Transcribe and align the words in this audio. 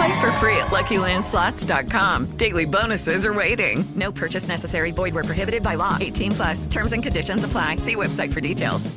Play 0.00 0.18
for 0.18 0.32
free 0.40 0.56
at 0.56 0.68
LuckyLandSlots.com. 0.70 2.36
Daily 2.38 2.64
bonuses 2.64 3.26
are 3.26 3.34
waiting. 3.34 3.84
No 3.94 4.10
purchase 4.10 4.48
necessary. 4.48 4.92
Void 4.92 5.12
where 5.12 5.24
prohibited 5.24 5.62
by 5.62 5.74
law. 5.74 5.98
18 6.00 6.32
plus. 6.32 6.66
Terms 6.66 6.94
and 6.94 7.02
conditions 7.02 7.44
apply. 7.44 7.76
See 7.76 7.96
website 7.96 8.32
for 8.32 8.40
details. 8.40 8.90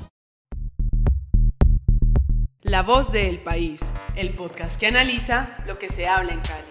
La 2.64 2.84
voz 2.84 3.12
del 3.12 3.40
país, 3.40 3.92
el 4.16 4.30
podcast 4.30 4.80
que 4.80 4.88
analiza 4.88 5.58
lo 5.68 5.78
que 5.78 5.90
se 5.90 6.08
habla 6.08 6.32
en 6.32 6.40
Cali. 6.40 6.64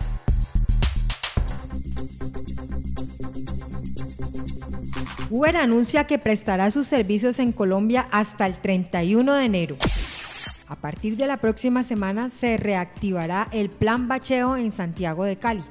Uber 5.29 5.57
anuncia 5.59 6.05
que 6.05 6.19
prestará 6.19 6.71
sus 6.71 6.87
servicios 6.87 7.39
en 7.39 7.53
Colombia 7.53 8.09
hasta 8.11 8.47
el 8.47 8.57
31 8.57 9.35
de 9.35 9.45
enero. 9.45 9.77
A 10.73 10.77
partir 10.77 11.19
de 11.19 11.27
la 11.27 11.37
próxima 11.37 11.83
semana 11.83 12.31
se 12.31 12.57
reactivará 12.57 13.47
el 13.53 13.69
plan 13.69 14.09
bacheo 14.09 14.57
en 14.57 14.73
Santiago 14.73 15.25
de 15.25 15.37
Cali. 15.37 15.63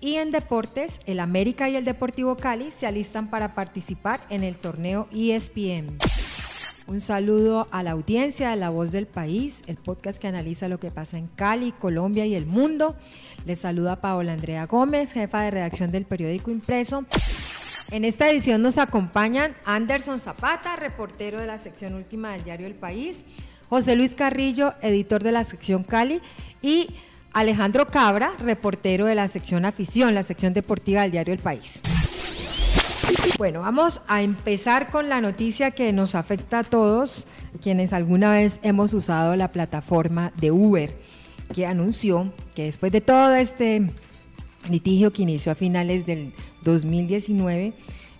Y 0.00 0.14
en 0.14 0.30
deportes, 0.30 1.00
el 1.06 1.18
América 1.18 1.68
y 1.68 1.74
el 1.74 1.84
Deportivo 1.84 2.36
Cali 2.36 2.70
se 2.70 2.86
alistan 2.86 3.28
para 3.28 3.56
participar 3.56 4.20
en 4.30 4.44
el 4.44 4.54
torneo 4.54 5.08
ESPN. 5.12 5.98
Un 6.86 7.00
saludo 7.00 7.66
a 7.72 7.82
la 7.82 7.90
audiencia 7.90 8.50
de 8.50 8.56
La 8.56 8.70
Voz 8.70 8.92
del 8.92 9.08
País, 9.08 9.64
el 9.66 9.78
podcast 9.78 10.18
que 10.18 10.28
analiza 10.28 10.68
lo 10.68 10.78
que 10.78 10.92
pasa 10.92 11.18
en 11.18 11.26
Cali, 11.26 11.72
Colombia 11.72 12.24
y 12.24 12.36
el 12.36 12.46
mundo. 12.46 12.94
Les 13.46 13.58
saluda 13.58 14.00
Paola 14.00 14.32
Andrea 14.32 14.66
Gómez, 14.66 15.10
jefa 15.10 15.40
de 15.40 15.50
redacción 15.50 15.90
del 15.90 16.04
periódico 16.04 16.52
impreso. 16.52 17.04
En 17.90 18.04
esta 18.04 18.30
edición 18.30 18.62
nos 18.62 18.78
acompañan 18.78 19.56
Anderson 19.64 20.20
Zapata, 20.20 20.76
reportero 20.76 21.40
de 21.40 21.46
la 21.46 21.58
sección 21.58 21.94
última 21.94 22.32
del 22.32 22.44
diario 22.44 22.66
El 22.68 22.74
País, 22.74 23.24
José 23.74 23.96
Luis 23.96 24.14
Carrillo, 24.14 24.72
editor 24.82 25.24
de 25.24 25.32
la 25.32 25.42
sección 25.42 25.82
Cali, 25.82 26.20
y 26.62 26.90
Alejandro 27.32 27.88
Cabra, 27.88 28.30
reportero 28.38 29.06
de 29.06 29.16
la 29.16 29.26
sección 29.26 29.64
Afición, 29.64 30.14
la 30.14 30.22
sección 30.22 30.54
deportiva 30.54 31.02
del 31.02 31.10
diario 31.10 31.34
El 31.34 31.40
País. 31.40 31.80
Bueno, 33.36 33.62
vamos 33.62 34.00
a 34.06 34.22
empezar 34.22 34.92
con 34.92 35.08
la 35.08 35.20
noticia 35.20 35.72
que 35.72 35.92
nos 35.92 36.14
afecta 36.14 36.60
a 36.60 36.62
todos 36.62 37.26
quienes 37.60 37.92
alguna 37.92 38.30
vez 38.30 38.60
hemos 38.62 38.94
usado 38.94 39.34
la 39.34 39.50
plataforma 39.50 40.32
de 40.36 40.52
Uber, 40.52 40.96
que 41.52 41.66
anunció 41.66 42.32
que 42.54 42.66
después 42.66 42.92
de 42.92 43.00
todo 43.00 43.34
este 43.34 43.90
litigio 44.70 45.12
que 45.12 45.22
inició 45.22 45.50
a 45.50 45.56
finales 45.56 46.06
del 46.06 46.32
2019, 46.62 47.72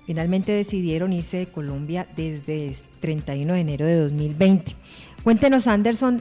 finalmente 0.05 0.51
decidieron 0.51 1.13
irse 1.13 1.37
de 1.37 1.47
Colombia 1.47 2.09
desde 2.17 2.67
el 2.67 2.77
31 2.99 3.55
de 3.55 3.61
enero 3.61 3.87
de 3.87 4.01
2020. 4.01 4.75
Cuéntenos, 5.25 5.69
Anderson, 5.69 6.21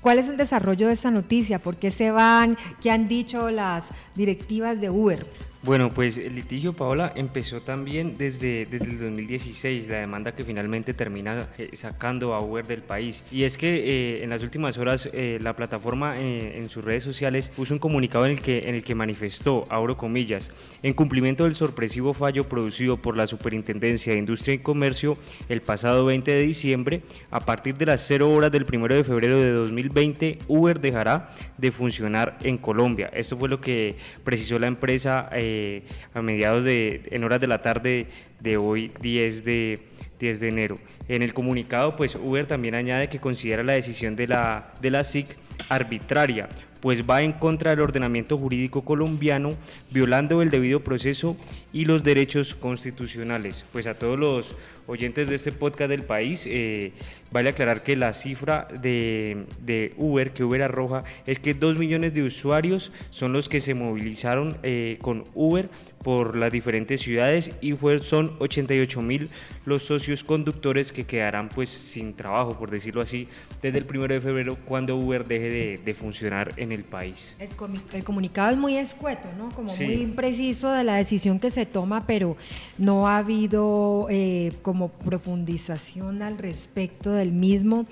¿cuál 0.00 0.20
es 0.20 0.28
el 0.28 0.36
desarrollo 0.36 0.86
de 0.86 0.92
esta 0.92 1.10
noticia? 1.10 1.58
¿Por 1.58 1.74
qué 1.74 1.90
se 1.90 2.12
van? 2.12 2.56
¿Qué 2.80 2.92
han 2.92 3.08
dicho 3.08 3.50
las 3.50 3.88
directivas 4.14 4.80
de 4.80 4.88
Uber? 4.88 5.26
Bueno, 5.66 5.90
pues 5.90 6.16
el 6.16 6.36
litigio, 6.36 6.74
Paola, 6.74 7.12
empezó 7.16 7.60
también 7.60 8.16
desde, 8.16 8.66
desde 8.66 8.88
el 8.88 9.00
2016, 9.00 9.88
la 9.88 9.98
demanda 9.98 10.30
que 10.32 10.44
finalmente 10.44 10.94
termina 10.94 11.48
eh, 11.58 11.70
sacando 11.72 12.34
a 12.34 12.40
Uber 12.40 12.64
del 12.64 12.82
país. 12.82 13.24
Y 13.32 13.42
es 13.42 13.58
que 13.58 13.74
eh, 13.74 14.22
en 14.22 14.30
las 14.30 14.44
últimas 14.44 14.78
horas 14.78 15.10
eh, 15.12 15.40
la 15.42 15.56
plataforma 15.56 16.20
en 16.20 16.68
sus 16.68 16.84
redes 16.84 17.02
sociales 17.02 17.48
puso 17.48 17.74
un 17.74 17.80
comunicado 17.80 18.26
en 18.26 18.30
el, 18.30 18.40
que, 18.40 18.68
en 18.68 18.76
el 18.76 18.84
que 18.84 18.94
manifestó, 18.94 19.64
abro 19.68 19.96
comillas, 19.96 20.52
en 20.84 20.94
cumplimiento 20.94 21.42
del 21.42 21.56
sorpresivo 21.56 22.14
fallo 22.14 22.48
producido 22.48 22.98
por 22.98 23.16
la 23.16 23.26
Superintendencia 23.26 24.12
de 24.12 24.20
Industria 24.20 24.54
y 24.54 24.58
Comercio 24.58 25.18
el 25.48 25.62
pasado 25.62 26.04
20 26.04 26.32
de 26.32 26.42
diciembre, 26.42 27.02
a 27.32 27.40
partir 27.40 27.76
de 27.76 27.86
las 27.86 28.06
0 28.06 28.30
horas 28.30 28.52
del 28.52 28.66
1 28.72 28.86
de 28.86 29.02
febrero 29.02 29.40
de 29.40 29.50
2020, 29.50 30.38
Uber 30.46 30.78
dejará 30.78 31.30
de 31.58 31.72
funcionar 31.72 32.38
en 32.44 32.56
Colombia. 32.56 33.10
Esto 33.12 33.36
fue 33.36 33.48
lo 33.48 33.60
que 33.60 33.96
precisó 34.22 34.60
la 34.60 34.68
empresa. 34.68 35.28
A 36.14 36.22
mediados 36.22 36.64
de, 36.64 37.02
en 37.10 37.24
horas 37.24 37.40
de 37.40 37.46
la 37.46 37.62
tarde 37.62 38.06
de 38.40 38.56
hoy 38.56 38.92
10 39.00 39.44
de, 39.44 39.80
10 40.18 40.40
de 40.40 40.48
enero. 40.48 40.78
En 41.08 41.22
el 41.22 41.34
comunicado, 41.34 41.96
pues 41.96 42.16
Uber 42.16 42.46
también 42.46 42.74
añade 42.74 43.08
que 43.08 43.20
considera 43.20 43.62
la 43.62 43.74
decisión 43.74 44.16
de 44.16 44.26
la, 44.26 44.72
de 44.80 44.90
la 44.90 45.04
SIC 45.04 45.28
arbitraria, 45.68 46.48
pues 46.80 47.02
va 47.08 47.22
en 47.22 47.32
contra 47.32 47.70
del 47.70 47.80
ordenamiento 47.80 48.38
jurídico 48.38 48.84
colombiano, 48.84 49.54
violando 49.90 50.42
el 50.42 50.50
debido 50.50 50.80
proceso 50.80 51.36
y 51.76 51.84
los 51.84 52.02
derechos 52.02 52.54
constitucionales. 52.54 53.66
Pues 53.70 53.86
a 53.86 53.98
todos 53.98 54.18
los 54.18 54.54
oyentes 54.86 55.28
de 55.28 55.34
este 55.34 55.52
podcast 55.52 55.90
del 55.90 56.04
país, 56.04 56.46
eh, 56.48 56.92
vale 57.30 57.50
aclarar 57.50 57.82
que 57.82 57.96
la 57.96 58.14
cifra 58.14 58.66
de, 58.80 59.44
de, 59.60 59.92
Uber, 59.98 60.32
que 60.32 60.42
Uber 60.42 60.62
arroja, 60.62 61.04
es 61.26 61.38
que 61.38 61.52
dos 61.52 61.76
millones 61.76 62.14
de 62.14 62.22
usuarios 62.22 62.92
son 63.10 63.34
los 63.34 63.50
que 63.50 63.60
se 63.60 63.74
movilizaron 63.74 64.56
eh, 64.62 64.96
con 65.02 65.24
Uber 65.34 65.68
por 66.02 66.36
las 66.36 66.50
diferentes 66.50 67.02
ciudades 67.02 67.50
y 67.60 67.72
fue, 67.72 68.02
son 68.02 68.36
88 68.38 69.02
mil 69.02 69.28
los 69.66 69.82
socios 69.82 70.24
conductores 70.24 70.92
que 70.92 71.04
quedarán 71.04 71.48
pues 71.50 71.68
sin 71.68 72.14
trabajo, 72.14 72.56
por 72.56 72.70
decirlo 72.70 73.02
así, 73.02 73.28
desde 73.60 73.78
el 73.78 73.84
primero 73.84 74.14
de 74.14 74.20
febrero 74.20 74.56
cuando 74.64 74.96
Uber 74.96 75.26
deje 75.26 75.50
de, 75.50 75.80
de 75.84 75.94
funcionar 75.94 76.54
en 76.56 76.72
el 76.72 76.84
país. 76.84 77.36
El, 77.38 77.50
el, 77.92 78.04
comunicado 78.04 78.50
es 78.52 78.56
muy 78.56 78.76
escueto, 78.76 79.28
¿no? 79.36 79.50
Como 79.50 79.68
sí. 79.68 79.84
muy 79.84 79.94
impreciso 79.94 80.70
de 80.70 80.84
la 80.84 80.94
decisión 80.94 81.40
que 81.40 81.50
se 81.50 81.65
toma, 81.66 82.06
pero 82.06 82.36
no 82.78 83.08
ha 83.08 83.18
habido 83.18 84.06
eh, 84.10 84.52
como 84.62 84.88
profundización 84.88 86.22
al 86.22 86.38
respecto 86.38 87.12
del 87.12 87.32
mismo. 87.32 87.86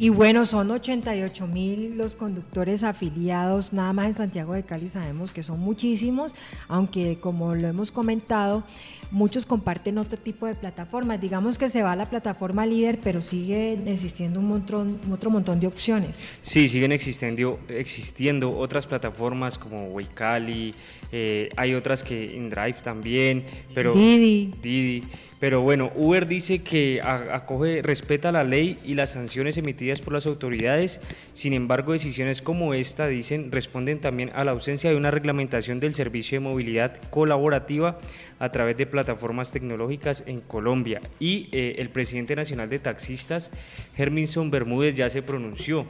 Y 0.00 0.10
bueno, 0.10 0.46
son 0.46 0.70
88 0.70 1.48
mil 1.48 1.98
los 1.98 2.14
conductores 2.14 2.84
afiliados, 2.84 3.72
nada 3.72 3.92
más 3.92 4.06
en 4.06 4.14
Santiago 4.14 4.54
de 4.54 4.62
Cali 4.62 4.88
sabemos 4.88 5.32
que 5.32 5.42
son 5.42 5.58
muchísimos, 5.58 6.34
aunque 6.68 7.18
como 7.20 7.56
lo 7.56 7.66
hemos 7.66 7.90
comentado, 7.90 8.62
muchos 9.10 9.44
comparten 9.44 9.98
otro 9.98 10.16
tipo 10.16 10.46
de 10.46 10.54
plataformas. 10.54 11.20
Digamos 11.20 11.58
que 11.58 11.68
se 11.68 11.82
va 11.82 11.92
a 11.92 11.96
la 11.96 12.08
plataforma 12.08 12.64
líder, 12.64 13.00
pero 13.02 13.22
sigue 13.22 13.76
existiendo 13.86 14.38
un 14.38 14.46
montón, 14.46 15.00
otro 15.10 15.30
montón 15.30 15.58
de 15.58 15.66
opciones. 15.66 16.16
Sí, 16.42 16.68
siguen 16.68 16.92
existiendo, 16.92 17.58
existiendo 17.68 18.56
otras 18.56 18.86
plataformas 18.86 19.58
como 19.58 19.86
Waycali, 19.88 20.76
eh, 21.10 21.48
hay 21.56 21.74
otras 21.74 22.04
que 22.04 22.36
InDrive 22.36 22.76
también, 22.84 23.44
pero 23.74 23.94
Didi. 23.94 24.54
Didi. 24.62 25.04
Pero 25.40 25.60
bueno, 25.60 25.92
Uber 25.94 26.26
dice 26.26 26.60
que 26.64 27.00
acoge, 27.02 27.80
respeta 27.82 28.32
la 28.32 28.42
ley 28.42 28.76
y 28.84 28.94
las 28.94 29.10
sanciones 29.10 29.56
emitidas 29.56 30.00
por 30.00 30.12
las 30.12 30.26
autoridades. 30.26 31.00
Sin 31.32 31.52
embargo, 31.52 31.92
decisiones 31.92 32.42
como 32.42 32.74
esta, 32.74 33.06
dicen, 33.06 33.52
responden 33.52 34.00
también 34.00 34.30
a 34.34 34.44
la 34.44 34.50
ausencia 34.50 34.90
de 34.90 34.96
una 34.96 35.12
reglamentación 35.12 35.78
del 35.78 35.94
servicio 35.94 36.36
de 36.36 36.40
movilidad 36.40 37.00
colaborativa 37.10 37.98
a 38.40 38.50
través 38.50 38.76
de 38.76 38.86
plataformas 38.86 39.52
tecnológicas 39.52 40.24
en 40.26 40.40
Colombia. 40.40 41.00
Y 41.20 41.48
eh, 41.52 41.76
el 41.78 41.90
presidente 41.90 42.34
nacional 42.34 42.68
de 42.68 42.80
taxistas, 42.80 43.50
Herminson 43.96 44.50
Bermúdez, 44.50 44.94
ya 44.94 45.08
se 45.08 45.22
pronunció. 45.22 45.86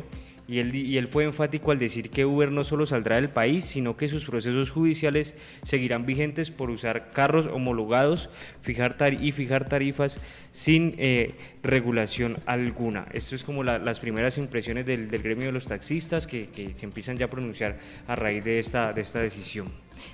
Y 0.49 0.61
él, 0.61 0.75
y 0.75 0.97
él, 0.97 1.09
fue 1.09 1.25
enfático 1.25 1.71
al 1.73 1.79
decir 1.79 2.09
que 2.09 2.25
Uber 2.25 2.51
no 2.51 2.65
solo 2.65 2.87
saldrá 2.87 3.17
del 3.17 3.29
país, 3.29 3.67
sino 3.67 3.99
que 3.99 4.09
sus 4.09 4.25
procesos 4.25 4.71
judiciales 4.71 5.37
seguirán 5.63 6.07
vigentes 6.07 6.51
por 6.51 6.71
usar 6.71 7.11
carros 7.11 7.47
homologados 7.47 8.31
fijar 8.63 8.97
y 9.21 9.33
fijar 9.33 9.69
tarifas 9.69 10.21
sin 10.51 10.95
eh, 10.99 11.35
regulación 11.63 12.39
alguna. 12.47 13.07
Esto 13.13 13.35
es 13.35 13.45
como 13.45 13.63
la, 13.63 13.79
las 13.79 14.01
primeras 14.01 14.39
impresiones 14.39 14.87
del, 14.87 15.11
del, 15.11 15.23
gremio 15.23 15.47
de 15.47 15.53
los 15.53 15.67
taxistas 15.67 16.27
que, 16.27 16.49
que, 16.49 16.75
se 16.75 16.87
empiezan 16.87 17.17
ya 17.17 17.27
a 17.27 17.31
pronunciar 17.31 17.79
a 18.07 18.17
raíz 18.17 18.45
de 18.45 18.59
esta, 18.59 18.93
de 18.93 19.03
esta 19.03 19.21
decisión. 19.21 19.69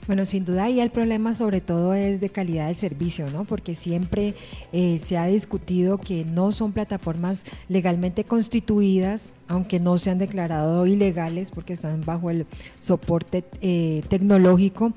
Bueno, 0.07 0.27
sin 0.27 0.45
duda 0.45 0.65
ahí 0.65 0.81
el 0.81 0.91
problema 0.91 1.35
sobre 1.35 1.61
todo 1.61 1.95
es 1.95 2.21
de 2.21 2.29
calidad 2.31 2.67
del 2.67 2.77
servicio, 2.77 3.31
¿no? 3.31 3.45
Porque 3.45 3.75
siempre 3.75 4.35
eh, 4.73 4.99
se 5.03 5.17
ha 5.17 5.27
discutido 5.27 5.99
que 5.99 6.25
no 6.25 6.53
son 6.53 6.73
plataformas 6.73 7.45
legalmente 7.69 8.25
constituidas, 8.25 9.33
aunque 9.49 9.81
no 9.81 9.99
se 9.99 10.11
han 10.11 10.19
declarado 10.19 10.87
ilegales 10.87 11.51
porque 11.51 11.73
están 11.73 12.05
bajo 12.05 12.31
el 12.31 12.47
soporte 12.81 13.45
eh, 13.61 14.03
tecnológico, 14.09 14.93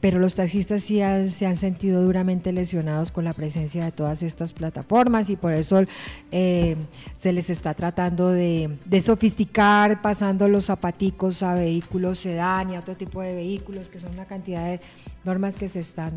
pero 0.00 0.18
los 0.18 0.34
taxistas 0.34 0.82
sí 0.82 1.00
se 1.28 1.46
han 1.46 1.56
sentido 1.56 2.02
duramente 2.02 2.52
lesionados 2.52 3.10
con 3.10 3.24
la 3.24 3.32
presencia 3.32 3.84
de 3.84 3.92
todas 3.92 4.22
estas 4.22 4.52
plataformas 4.52 5.30
y 5.30 5.36
por 5.36 5.52
eso 5.52 5.82
eh, 6.30 6.76
se 7.20 7.32
les 7.32 7.50
está 7.50 7.74
tratando 7.74 8.30
de, 8.30 8.78
sofisticar, 9.00 10.02
pasando 10.02 10.48
los 10.48 10.66
zapaticos 10.66 11.42
a 11.42 11.54
vehículos 11.54 12.20
sedán 12.20 12.70
y 12.70 12.76
a 12.76 12.80
otro 12.80 12.96
tipo 12.96 13.22
de 13.22 13.34
vehículos, 13.34 13.88
que 13.88 13.98
son 13.98 14.12
una 14.12 14.26
cantidad 14.26 14.64
de 14.64 14.80
normas 15.24 15.56
que 15.56 15.68
se 15.68 15.80
están 15.80 16.12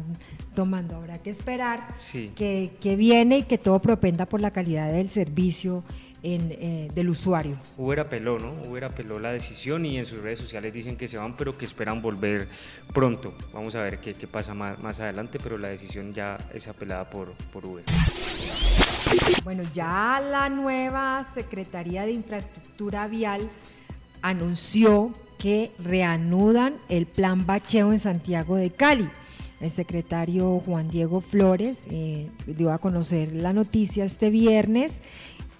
tomando. 0.55 0.95
Habrá 0.95 1.17
que 1.17 1.29
esperar 1.29 1.95
que, 2.35 2.73
que 2.79 2.95
viene 2.95 3.39
y 3.39 3.43
que 3.43 3.57
todo 3.57 3.79
propenda 3.79 4.25
por 4.25 4.41
la 4.41 4.51
calidad 4.51 4.91
del 4.91 5.09
servicio 5.09 5.83
eh, 6.23 6.89
del 6.93 7.09
usuario. 7.09 7.57
Uber 7.77 7.99
apeló, 7.99 8.37
¿no? 8.37 8.53
Uber 8.69 8.85
apeló 8.85 9.19
la 9.19 9.31
decisión 9.31 9.85
y 9.85 9.97
en 9.97 10.05
sus 10.05 10.19
redes 10.19 10.37
sociales 10.37 10.71
dicen 10.71 10.95
que 10.95 11.07
se 11.07 11.17
van, 11.17 11.35
pero 11.35 11.57
que 11.57 11.65
esperan 11.65 12.01
volver 12.01 12.47
pronto. 12.93 13.33
Vamos 13.53 13.75
a 13.75 13.81
ver 13.81 13.99
qué, 13.99 14.13
qué 14.13 14.27
pasa 14.27 14.53
más, 14.53 14.77
más, 14.79 14.99
adelante, 14.99 15.39
pero 15.41 15.57
la 15.57 15.69
decisión 15.69 16.13
ya 16.13 16.37
es 16.53 16.67
apelada 16.67 17.09
por, 17.09 17.31
por 17.51 17.65
Uber. 17.65 17.83
Bueno, 19.43 19.63
ya 19.73 20.21
la 20.29 20.47
nueva 20.49 21.25
Secretaría 21.33 22.05
de 22.05 22.11
Infraestructura 22.11 23.07
Vial 23.07 23.49
anunció 24.21 25.13
que 25.39 25.71
reanudan 25.79 26.75
el 26.87 27.07
plan 27.07 27.47
bacheo 27.47 27.91
en 27.91 27.99
Santiago 27.99 28.57
de 28.57 28.69
Cali. 28.69 29.09
El 29.59 29.71
secretario 29.71 30.59
Juan 30.65 30.89
Diego 30.89 31.21
Flores 31.21 31.85
eh, 31.89 32.29
dio 32.45 32.71
a 32.71 32.77
conocer 32.77 33.31
la 33.31 33.53
noticia 33.53 34.05
este 34.05 34.29
viernes 34.29 35.01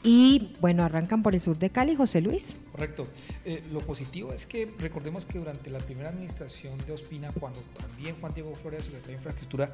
y 0.03 0.53
bueno, 0.59 0.83
arrancan 0.83 1.21
por 1.21 1.35
el 1.35 1.41
sur 1.41 1.57
de 1.57 1.69
Cali, 1.69 1.95
José 1.95 2.21
Luis. 2.21 2.55
Correcto. 2.71 3.07
Eh, 3.45 3.63
lo 3.71 3.81
positivo 3.81 4.33
es 4.33 4.45
que 4.45 4.71
recordemos 4.79 5.25
que 5.25 5.37
durante 5.37 5.69
la 5.69 5.79
primera 5.79 6.09
administración 6.09 6.77
de 6.85 6.93
Ospina, 6.93 7.31
cuando 7.39 7.59
también 7.79 8.15
Juan 8.19 8.33
Diego 8.33 8.53
Flores, 8.55 8.85
secretario 8.85 9.17
de 9.17 9.19
Infraestructura, 9.19 9.73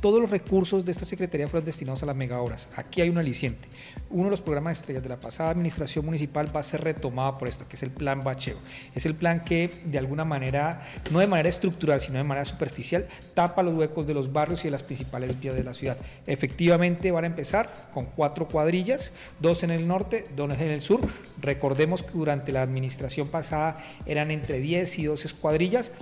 todos 0.00 0.20
los 0.20 0.30
recursos 0.30 0.84
de 0.84 0.92
esta 0.92 1.04
Secretaría 1.04 1.48
fueron 1.48 1.66
destinados 1.66 2.02
a 2.02 2.06
las 2.06 2.16
megaobras. 2.16 2.68
Aquí 2.76 3.00
hay 3.00 3.08
un 3.08 3.18
aliciente. 3.18 3.68
Uno 4.10 4.24
de 4.24 4.30
los 4.30 4.42
programas 4.42 4.78
estrellas 4.78 5.02
de 5.02 5.08
la 5.08 5.20
pasada 5.20 5.50
administración 5.50 6.04
municipal 6.04 6.54
va 6.54 6.60
a 6.60 6.64
ser 6.64 6.82
retomado 6.82 7.38
por 7.38 7.48
esto, 7.48 7.66
que 7.68 7.76
es 7.76 7.82
el 7.82 7.90
plan 7.90 8.22
Bacheo. 8.22 8.58
Es 8.94 9.06
el 9.06 9.14
plan 9.14 9.44
que 9.44 9.70
de 9.84 9.98
alguna 9.98 10.24
manera, 10.24 10.82
no 11.10 11.18
de 11.18 11.26
manera 11.26 11.48
estructural, 11.48 12.00
sino 12.00 12.18
de 12.18 12.24
manera 12.24 12.44
superficial, 12.44 13.06
tapa 13.34 13.62
los 13.62 13.74
huecos 13.74 14.06
de 14.06 14.14
los 14.14 14.32
barrios 14.32 14.60
y 14.60 14.64
de 14.64 14.72
las 14.72 14.82
principales 14.82 15.38
vías 15.38 15.54
de 15.54 15.64
la 15.64 15.74
ciudad. 15.74 15.98
Efectivamente 16.26 17.10
van 17.10 17.24
a 17.24 17.28
empezar 17.28 17.88
con 17.92 18.06
cuatro 18.06 18.48
cuadrillas, 18.48 19.12
dos 19.40 19.62
en 19.62 19.70
el 19.70 19.86
norte, 19.86 20.26
dos 20.36 20.50
en 20.50 20.68
el 20.68 20.80
sur. 20.80 21.00
Recordemos 21.40 22.02
que 22.02 22.12
durante 22.12 22.52
la 22.52 22.62
administración 22.62 23.28
pasada 23.28 23.76
eran 24.06 24.30
entre 24.30 24.58
10 24.58 24.98
y 24.98 25.04
12 25.04 25.28
cuadrillas. 25.40 25.92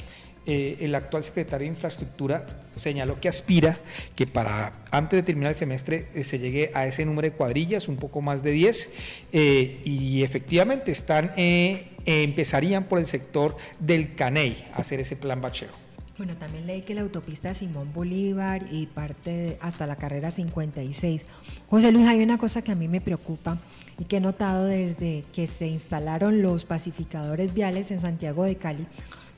Eh, 0.49 0.77
el 0.81 0.95
actual 0.95 1.25
secretario 1.25 1.65
de 1.65 1.75
Infraestructura 1.75 2.47
señaló 2.77 3.21
que 3.21 3.29
aspira 3.29 3.81
que 4.15 4.29
para 4.29 4.85
antes 4.93 5.19
de 5.19 5.25
terminar 5.25 5.51
el 5.51 5.57
semestre 5.57 6.07
eh, 6.15 6.23
se 6.23 6.39
llegue 6.39 6.71
a 6.73 6.87
ese 6.87 7.05
número 7.05 7.29
de 7.29 7.33
cuadrillas, 7.33 7.89
un 7.89 7.97
poco 7.97 8.21
más 8.21 8.45
de 8.45 8.53
10, 8.53 8.91
eh, 9.33 9.81
y 9.83 10.23
efectivamente 10.23 10.93
están, 10.93 11.33
empezarían 11.37 12.85
por 12.85 13.01
el 13.01 13.07
sector 13.07 13.57
del 13.81 14.15
Caney 14.15 14.65
a 14.73 14.83
hacer 14.83 15.01
ese 15.01 15.17
plan 15.17 15.41
bachero. 15.41 15.73
Bueno, 16.17 16.35
también 16.37 16.67
leí 16.67 16.83
que 16.83 16.95
la 16.95 17.03
autopista 17.03 17.53
Simón 17.55 17.93
Bolívar 17.93 18.67
y 18.71 18.87
parte 18.87 19.59
hasta 19.61 19.87
la 19.87 19.97
carrera 19.97 20.31
56. 20.31 21.27
José 21.69 21.93
Luis, 21.93 22.07
hay 22.07 22.23
una 22.23 22.39
cosa 22.39 22.63
que 22.63 22.73
a 22.73 22.75
mí 22.75 22.89
me 22.89 23.03
preocupa 23.03 23.59
y 23.99 24.05
que 24.05 24.17
he 24.17 24.21
notado 24.21 24.65
desde 24.65 25.25
que 25.35 25.47
se 25.47 25.67
instalaron 25.67 26.41
los 26.41 26.65
pacificadores 26.65 27.53
viales 27.53 27.91
en 27.91 28.01
Santiago 28.01 28.45
de 28.45 28.57
Cali 28.57 28.87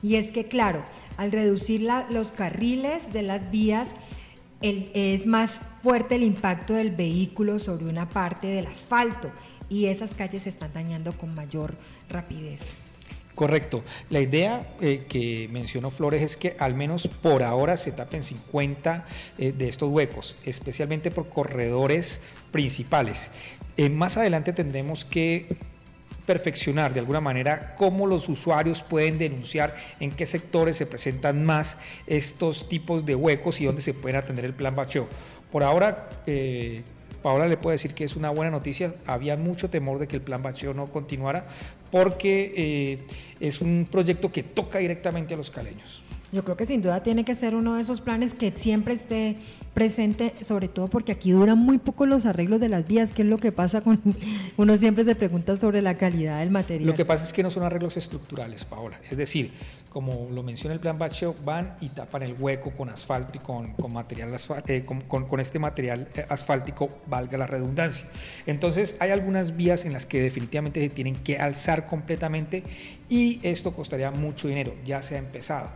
y 0.01 0.15
es 0.15 0.31
que, 0.31 0.47
claro, 0.47 0.83
al 1.17 1.31
reducir 1.31 1.87
los 2.09 2.31
carriles 2.31 3.11
de 3.13 3.21
las 3.23 3.51
vías, 3.51 3.95
es 4.61 5.25
más 5.25 5.61
fuerte 5.81 6.15
el 6.15 6.23
impacto 6.23 6.73
del 6.73 6.91
vehículo 6.91 7.59
sobre 7.59 7.85
una 7.85 8.09
parte 8.09 8.47
del 8.47 8.67
asfalto 8.67 9.31
y 9.69 9.85
esas 9.85 10.13
calles 10.13 10.43
se 10.43 10.49
están 10.49 10.73
dañando 10.73 11.13
con 11.13 11.33
mayor 11.33 11.75
rapidez. 12.09 12.75
Correcto. 13.35 13.83
La 14.09 14.19
idea 14.19 14.67
eh, 14.81 15.05
que 15.07 15.47
mencionó 15.49 15.91
Flores 15.91 16.21
es 16.21 16.35
que 16.35 16.57
al 16.59 16.75
menos 16.75 17.07
por 17.07 17.41
ahora 17.41 17.77
se 17.77 17.93
tapen 17.93 18.21
50 18.21 19.05
eh, 19.37 19.53
de 19.53 19.69
estos 19.69 19.89
huecos, 19.89 20.35
especialmente 20.43 21.09
por 21.09 21.29
corredores 21.29 22.19
principales. 22.51 23.31
Eh, 23.77 23.89
más 23.89 24.17
adelante 24.17 24.51
tendremos 24.51 25.05
que 25.05 25.55
perfeccionar 26.29 26.93
de 26.93 26.99
alguna 26.99 27.21
manera 27.21 27.73
cómo 27.75 28.05
los 28.05 28.29
usuarios 28.29 28.83
pueden 28.83 29.17
denunciar 29.17 29.73
en 29.99 30.11
qué 30.11 30.27
sectores 30.27 30.77
se 30.77 30.85
presentan 30.85 31.43
más 31.43 31.79
estos 32.05 32.69
tipos 32.69 33.03
de 33.03 33.15
huecos 33.15 33.59
y 33.59 33.65
dónde 33.65 33.81
se 33.81 33.95
pueden 33.95 34.17
atender 34.17 34.45
el 34.45 34.53
plan 34.53 34.75
bacheo. 34.75 35.07
Por 35.51 35.63
ahora, 35.63 36.07
eh, 36.27 36.83
Paola 37.23 37.47
le 37.47 37.57
puede 37.57 37.77
decir 37.77 37.95
que 37.95 38.03
es 38.03 38.15
una 38.15 38.29
buena 38.29 38.51
noticia. 38.51 38.93
Había 39.07 39.37
mucho 39.37 39.71
temor 39.71 39.97
de 39.97 40.07
que 40.07 40.17
el 40.17 40.21
plan 40.21 40.43
bacheo 40.43 40.71
no 40.75 40.85
continuara 40.85 41.47
porque 41.89 42.53
eh, 42.55 42.99
es 43.39 43.59
un 43.59 43.87
proyecto 43.89 44.31
que 44.31 44.43
toca 44.43 44.77
directamente 44.77 45.33
a 45.33 45.37
los 45.37 45.49
caleños. 45.49 46.03
Yo 46.31 46.43
creo 46.43 46.55
que 46.55 46.65
sin 46.65 46.81
duda 46.81 47.01
tiene 47.01 47.25
que 47.25 47.35
ser 47.35 47.55
uno 47.55 47.75
de 47.75 47.81
esos 47.81 48.01
planes 48.01 48.33
que 48.33 48.51
siempre 48.51 48.93
esté 48.93 49.37
presente, 49.73 50.33
sobre 50.43 50.67
todo 50.67 50.87
porque 50.87 51.11
aquí 51.11 51.31
duran 51.31 51.57
muy 51.57 51.77
poco 51.77 52.05
los 52.05 52.25
arreglos 52.25 52.59
de 52.59 52.69
las 52.69 52.87
vías, 52.87 53.11
¿Qué 53.11 53.23
es 53.23 53.27
lo 53.27 53.37
que 53.37 53.51
pasa 53.51 53.81
con 53.81 53.99
uno 54.57 54.77
siempre 54.77 55.03
se 55.03 55.15
pregunta 55.15 55.55
sobre 55.55 55.81
la 55.81 55.95
calidad 55.95 56.39
del 56.39 56.51
material. 56.51 56.87
Lo 56.87 56.95
que 56.95 57.05
pasa 57.05 57.25
es 57.25 57.33
que 57.33 57.43
no 57.43 57.51
son 57.51 57.63
arreglos 57.63 57.97
estructurales, 57.97 58.65
Paola. 58.65 58.99
Es 59.09 59.17
decir, 59.17 59.51
como 59.89 60.27
lo 60.31 60.43
menciona 60.43 60.73
el 60.73 60.79
plan 60.79 60.99
Bacheo, 60.99 61.35
van 61.43 61.75
y 61.81 61.89
tapan 61.89 62.21
el 62.23 62.35
hueco 62.37 62.71
con 62.71 62.89
asfalto 62.89 63.31
y 63.35 63.39
con, 63.39 63.73
con 63.73 63.91
material 63.91 64.35
eh, 64.67 64.85
con, 64.85 65.01
con, 65.01 65.39
este 65.39 65.57
material 65.57 66.07
eh, 66.15 66.25
asfáltico, 66.29 66.89
valga 67.07 67.37
la 67.37 67.47
redundancia. 67.47 68.05
Entonces, 68.45 68.95
hay 68.99 69.11
algunas 69.11 69.55
vías 69.55 69.85
en 69.85 69.93
las 69.93 70.05
que 70.05 70.21
definitivamente 70.21 70.79
se 70.79 70.89
tienen 70.89 71.15
que 71.15 71.39
alzar 71.39 71.87
completamente 71.87 72.63
y 73.09 73.39
esto 73.43 73.73
costaría 73.73 74.11
mucho 74.11 74.47
dinero, 74.47 74.73
ya 74.85 75.01
se 75.01 75.15
ha 75.15 75.19
empezado 75.19 75.69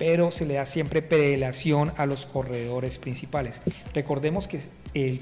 pero 0.00 0.30
se 0.30 0.46
le 0.46 0.54
da 0.54 0.64
siempre 0.64 1.02
prelación 1.02 1.92
a 1.98 2.06
los 2.06 2.24
corredores 2.24 2.96
principales. 2.96 3.60
Recordemos 3.92 4.48
que 4.48 4.58
el, 4.94 5.20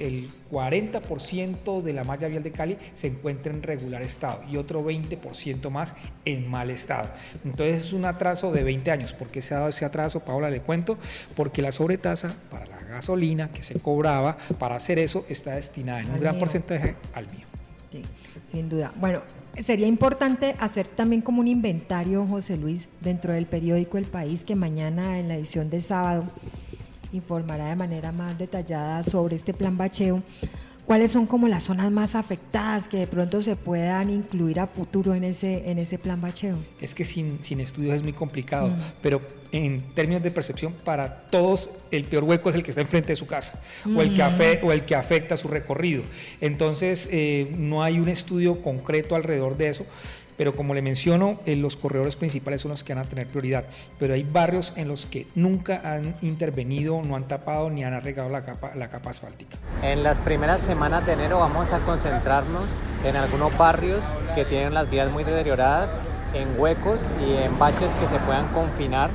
el 0.00 0.28
40% 0.50 1.82
de 1.82 1.92
la 1.92 2.02
malla 2.02 2.26
vial 2.26 2.42
de 2.42 2.50
Cali 2.50 2.76
se 2.94 3.06
encuentra 3.06 3.52
en 3.52 3.62
regular 3.62 4.02
estado 4.02 4.42
y 4.50 4.56
otro 4.56 4.84
20% 4.84 5.70
más 5.70 5.94
en 6.24 6.50
mal 6.50 6.70
estado. 6.70 7.10
Entonces 7.44 7.84
es 7.84 7.92
un 7.92 8.06
atraso 8.06 8.50
de 8.50 8.64
20 8.64 8.90
años. 8.90 9.12
¿Por 9.12 9.28
qué 9.28 9.40
se 9.40 9.54
ha 9.54 9.58
dado 9.58 9.68
ese 9.68 9.84
atraso? 9.84 10.24
Paola, 10.24 10.50
le 10.50 10.62
cuento. 10.62 10.98
Porque 11.36 11.62
la 11.62 11.70
sobretasa 11.70 12.34
para 12.50 12.66
la 12.66 12.78
gasolina 12.78 13.52
que 13.52 13.62
se 13.62 13.78
cobraba 13.78 14.36
para 14.58 14.74
hacer 14.74 14.98
eso 14.98 15.24
está 15.28 15.54
destinada 15.54 16.00
en 16.00 16.10
un 16.10 16.18
gran 16.18 16.40
porcentaje 16.40 16.96
al 17.14 17.30
mío. 17.30 17.46
Sí, 17.92 18.02
sin 18.50 18.68
duda. 18.68 18.92
Bueno, 18.96 19.22
sería 19.62 19.86
importante 19.86 20.54
hacer 20.58 20.88
también 20.88 21.22
como 21.22 21.40
un 21.40 21.48
inventario, 21.48 22.26
José 22.26 22.56
Luis, 22.56 22.88
dentro 23.00 23.32
del 23.32 23.46
periódico 23.46 23.98
El 23.98 24.04
País, 24.04 24.44
que 24.44 24.54
mañana 24.54 25.18
en 25.18 25.28
la 25.28 25.36
edición 25.36 25.70
de 25.70 25.80
sábado 25.80 26.24
informará 27.12 27.66
de 27.66 27.76
manera 27.76 28.12
más 28.12 28.38
detallada 28.38 29.02
sobre 29.02 29.36
este 29.36 29.54
plan 29.54 29.76
bacheo. 29.76 30.22
¿Cuáles 30.88 31.10
son 31.10 31.26
como 31.26 31.48
las 31.48 31.64
zonas 31.64 31.90
más 31.90 32.14
afectadas 32.14 32.88
que 32.88 32.96
de 32.96 33.06
pronto 33.06 33.42
se 33.42 33.56
puedan 33.56 34.08
incluir 34.08 34.58
a 34.58 34.66
futuro 34.66 35.14
en 35.14 35.22
ese, 35.22 35.70
en 35.70 35.78
ese 35.78 35.98
plan 35.98 36.18
bacheo? 36.18 36.56
Es 36.80 36.94
que 36.94 37.04
sin, 37.04 37.44
sin 37.44 37.60
estudios 37.60 37.96
es 37.96 38.02
muy 38.02 38.14
complicado, 38.14 38.68
mm. 38.68 38.80
pero 39.02 39.20
en 39.52 39.82
términos 39.94 40.22
de 40.22 40.30
percepción, 40.30 40.72
para 40.72 41.24
todos 41.24 41.68
el 41.90 42.04
peor 42.04 42.24
hueco 42.24 42.48
es 42.48 42.56
el 42.56 42.62
que 42.62 42.70
está 42.70 42.80
enfrente 42.80 43.08
de 43.08 43.16
su 43.16 43.26
casa 43.26 43.60
o, 43.84 44.00
el 44.00 44.14
que 44.14 44.60
o 44.62 44.72
el 44.72 44.86
que 44.86 44.94
afecta 44.94 45.36
su 45.36 45.48
recorrido. 45.48 46.04
Entonces, 46.40 47.10
eh, 47.12 47.54
no 47.58 47.82
hay 47.82 48.00
un 48.00 48.08
estudio 48.08 48.62
concreto 48.62 49.14
alrededor 49.14 49.58
de 49.58 49.68
eso, 49.68 49.84
pero 50.38 50.54
como 50.54 50.72
le 50.72 50.80
menciono, 50.80 51.40
eh, 51.44 51.56
los 51.56 51.76
corredores 51.76 52.16
principales 52.16 52.62
son 52.62 52.70
los 52.70 52.84
que 52.84 52.94
van 52.94 53.04
a 53.04 53.08
tener 53.08 53.26
prioridad, 53.26 53.66
pero 53.98 54.14
hay 54.14 54.22
barrios 54.22 54.72
en 54.76 54.88
los 54.88 55.04
que 55.04 55.26
nunca 55.34 55.80
han 55.84 56.14
intervenido, 56.22 57.02
no 57.02 57.16
han 57.16 57.26
tapado 57.26 57.68
ni 57.68 57.84
han 57.84 57.92
arreglado 57.92 58.30
la 58.30 58.44
capa, 58.44 59.10
asfáltica. 59.10 59.58
En 59.82 60.02
las 60.04 60.20
primeras 60.20 60.60
semanas 60.60 61.04
de 61.04 61.14
enero 61.14 61.40
vamos 61.40 61.72
a 61.72 61.80
concentrarnos 61.80 62.70
en 63.04 63.16
algunos 63.16 63.56
barrios 63.58 64.00
que 64.36 64.44
tienen 64.44 64.74
las 64.74 64.88
vías 64.88 65.10
muy 65.10 65.24
deterioradas, 65.24 65.98
en 66.34 66.58
huecos 66.60 67.00
y 67.26 67.42
en 67.42 67.58
baches 67.58 67.92
que 67.94 68.06
se 68.06 68.18
puedan 68.20 68.46
confinar 68.52 69.10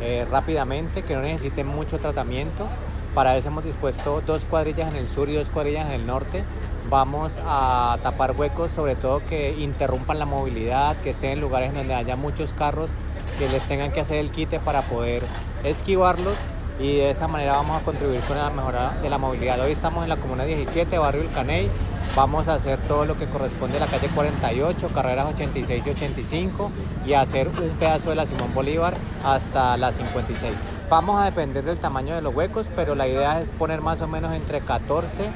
eh, 0.00 0.26
rápidamente, 0.30 1.02
que 1.02 1.14
no 1.14 1.22
necesiten 1.22 1.66
mucho 1.66 1.98
tratamiento. 1.98 2.66
Para 3.14 3.36
eso 3.36 3.48
hemos 3.48 3.64
dispuesto 3.64 4.22
dos 4.22 4.46
cuadrillas 4.46 4.88
en 4.88 4.96
el 4.96 5.06
sur 5.06 5.28
y 5.28 5.34
dos 5.34 5.50
cuadrillas 5.50 5.86
en 5.86 5.92
el 5.92 6.06
norte. 6.06 6.44
Vamos 6.92 7.40
a 7.46 7.96
tapar 8.02 8.32
huecos, 8.36 8.70
sobre 8.70 8.96
todo 8.96 9.24
que 9.24 9.56
interrumpan 9.58 10.18
la 10.18 10.26
movilidad, 10.26 10.94
que 10.98 11.08
estén 11.08 11.30
en 11.30 11.40
lugares 11.40 11.72
donde 11.72 11.94
haya 11.94 12.16
muchos 12.16 12.52
carros 12.52 12.90
que 13.38 13.48
les 13.48 13.62
tengan 13.62 13.92
que 13.92 14.00
hacer 14.00 14.18
el 14.18 14.30
quite 14.30 14.60
para 14.60 14.82
poder 14.82 15.22
esquivarlos 15.64 16.34
y 16.78 16.96
de 16.96 17.08
esa 17.08 17.28
manera 17.28 17.54
vamos 17.54 17.80
a 17.80 17.84
contribuir 17.86 18.20
con 18.20 18.36
la 18.36 18.50
mejora 18.50 18.98
de 19.00 19.08
la 19.08 19.16
movilidad. 19.16 19.58
Hoy 19.60 19.72
estamos 19.72 20.02
en 20.02 20.10
la 20.10 20.18
Comuna 20.18 20.44
17, 20.44 20.98
Barrio 20.98 21.22
El 21.22 21.30
Caney, 21.30 21.70
vamos 22.14 22.48
a 22.48 22.56
hacer 22.56 22.78
todo 22.80 23.06
lo 23.06 23.16
que 23.16 23.24
corresponde 23.24 23.78
a 23.78 23.80
la 23.80 23.86
calle 23.86 24.08
48, 24.08 24.88
carreras 24.88 25.28
86 25.32 25.86
y 25.86 25.90
85 25.92 26.70
y 27.06 27.14
hacer 27.14 27.48
un 27.48 27.70
pedazo 27.78 28.10
de 28.10 28.16
la 28.16 28.26
Simón 28.26 28.52
Bolívar 28.52 28.98
hasta 29.24 29.78
la 29.78 29.92
56. 29.92 30.52
Vamos 30.90 31.22
a 31.22 31.24
depender 31.24 31.64
del 31.64 31.78
tamaño 31.80 32.14
de 32.14 32.20
los 32.20 32.34
huecos, 32.34 32.68
pero 32.76 32.94
la 32.94 33.08
idea 33.08 33.40
es 33.40 33.50
poner 33.52 33.80
más 33.80 34.02
o 34.02 34.08
menos 34.08 34.34
entre 34.34 34.60
14 34.60 35.30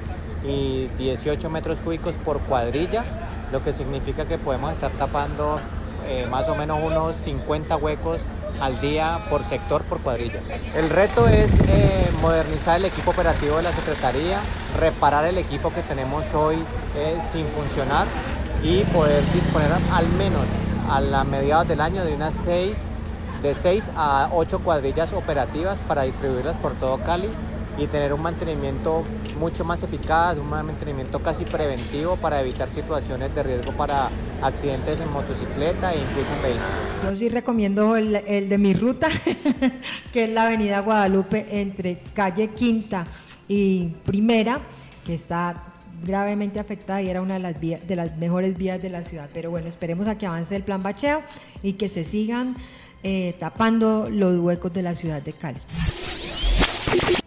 y 0.46 0.88
18 0.98 1.50
metros 1.50 1.78
cúbicos 1.78 2.14
por 2.16 2.40
cuadrilla, 2.40 3.04
lo 3.52 3.62
que 3.62 3.72
significa 3.72 4.24
que 4.24 4.38
podemos 4.38 4.72
estar 4.72 4.90
tapando 4.92 5.58
eh, 6.06 6.26
más 6.30 6.48
o 6.48 6.54
menos 6.54 6.78
unos 6.82 7.16
50 7.16 7.76
huecos 7.76 8.20
al 8.60 8.80
día 8.80 9.26
por 9.28 9.44
sector, 9.44 9.82
por 9.84 10.00
cuadrilla. 10.00 10.40
El 10.74 10.88
reto 10.88 11.26
es 11.28 11.50
eh, 11.68 12.10
modernizar 12.22 12.76
el 12.76 12.86
equipo 12.86 13.10
operativo 13.10 13.56
de 13.56 13.64
la 13.64 13.72
Secretaría, 13.72 14.40
reparar 14.78 15.24
el 15.24 15.38
equipo 15.38 15.72
que 15.72 15.82
tenemos 15.82 16.24
hoy 16.32 16.56
eh, 16.94 17.18
sin 17.28 17.46
funcionar 17.48 18.06
y 18.62 18.84
poder 18.84 19.22
disponer 19.32 19.70
al 19.92 20.08
menos 20.10 20.46
a 20.88 21.00
la 21.00 21.24
mediados 21.24 21.68
del 21.68 21.80
año 21.80 22.04
de 22.04 22.14
unas 22.14 22.34
6, 22.44 22.76
de 23.42 23.54
6 23.54 23.90
a 23.96 24.28
8 24.32 24.60
cuadrillas 24.60 25.12
operativas 25.12 25.78
para 25.88 26.02
distribuirlas 26.02 26.56
por 26.56 26.72
todo 26.74 26.98
Cali 26.98 27.28
y 27.78 27.86
tener 27.86 28.12
un 28.12 28.22
mantenimiento 28.22 29.04
mucho 29.36 29.64
más 29.64 29.82
eficaz, 29.82 30.38
un 30.38 30.48
mantenimiento 30.48 31.20
casi 31.20 31.44
preventivo 31.44 32.16
para 32.16 32.40
evitar 32.40 32.68
situaciones 32.68 33.34
de 33.34 33.42
riesgo 33.42 33.72
para 33.72 34.08
accidentes 34.42 35.00
en 35.00 35.12
motocicleta 35.12 35.92
e 35.94 35.98
incluso 36.00 36.32
en 36.36 36.42
vehículos. 36.42 37.04
Yo 37.04 37.14
sí 37.14 37.28
recomiendo 37.28 37.96
el, 37.96 38.16
el 38.16 38.48
de 38.48 38.58
mi 38.58 38.74
ruta, 38.74 39.08
que 40.12 40.24
es 40.24 40.30
la 40.30 40.44
avenida 40.44 40.80
Guadalupe 40.80 41.46
entre 41.60 41.98
calle 42.14 42.48
Quinta 42.48 43.06
y 43.48 43.88
Primera, 44.04 44.60
que 45.04 45.14
está 45.14 45.62
gravemente 46.04 46.58
afectada 46.60 47.02
y 47.02 47.08
era 47.08 47.22
una 47.22 47.34
de 47.34 47.40
las, 47.40 47.60
vías, 47.60 47.86
de 47.86 47.96
las 47.96 48.16
mejores 48.18 48.56
vías 48.56 48.82
de 48.82 48.90
la 48.90 49.02
ciudad. 49.02 49.28
Pero 49.32 49.50
bueno, 49.50 49.68
esperemos 49.68 50.06
a 50.06 50.18
que 50.18 50.26
avance 50.26 50.54
el 50.56 50.62
plan 50.62 50.82
bacheo 50.82 51.22
y 51.62 51.74
que 51.74 51.88
se 51.88 52.04
sigan 52.04 52.56
eh, 53.02 53.34
tapando 53.38 54.08
los 54.10 54.38
huecos 54.38 54.72
de 54.72 54.82
la 54.82 54.94
ciudad 54.94 55.22
de 55.22 55.32
Cali. 55.32 55.58